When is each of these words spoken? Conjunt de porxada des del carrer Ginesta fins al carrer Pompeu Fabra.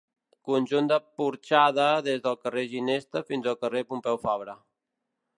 Conjunt 0.51 0.87
de 0.91 0.95
porxada 1.21 1.85
des 2.07 2.23
del 2.23 2.39
carrer 2.45 2.63
Ginesta 2.71 3.21
fins 3.27 3.49
al 3.51 3.59
carrer 3.65 3.83
Pompeu 3.91 4.19
Fabra. 4.25 4.57